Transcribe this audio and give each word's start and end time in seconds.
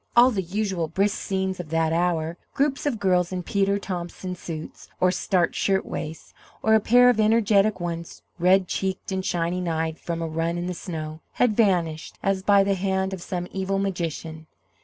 All 0.17 0.31
the 0.31 0.41
usual 0.41 0.87
brisk 0.87 1.15
scenes 1.15 1.59
of 1.59 1.69
that 1.69 1.93
hour, 1.93 2.35
groups 2.55 2.87
of 2.87 2.99
girls 2.99 3.31
in 3.31 3.43
Peter 3.43 3.77
Thomson 3.77 4.35
suits 4.35 4.89
or 4.99 5.11
starched 5.11 5.59
shirt 5.59 5.85
waists, 5.85 6.33
or 6.63 6.73
a 6.73 6.79
pair 6.79 7.07
of 7.07 7.19
energetic 7.19 7.79
ones, 7.79 8.23
red 8.39 8.67
cheeked 8.67 9.11
and 9.11 9.23
shining 9.23 9.67
eyed 9.69 9.99
from 9.99 10.23
a 10.23 10.27
run 10.27 10.57
in 10.57 10.65
the 10.65 10.73
snow, 10.73 11.19
had 11.33 11.55
vanished 11.55 12.17
as 12.23 12.41
by 12.41 12.63
the 12.63 12.73
hand 12.73 13.13
of 13.13 13.21
some 13.21 13.47
evil 13.51 13.77
magician. 13.77 14.47